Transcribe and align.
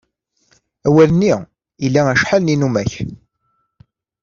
Awal-nni 0.87 1.35
ila 1.85 2.01
acḥal 2.13 2.41
n 2.43 2.51
yinumak. 2.51 2.93